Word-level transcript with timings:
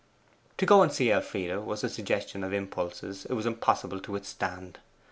To 0.57 0.65
go 0.65 0.81
and 0.81 0.91
see 0.91 1.11
Elfride 1.11 1.59
was 1.59 1.81
the 1.81 1.89
suggestion 1.89 2.43
of 2.43 2.53
impulses 2.53 3.25
it 3.27 3.33
was 3.33 3.45
impossible 3.45 3.99
to 3.99 4.11
withstand. 4.13 4.79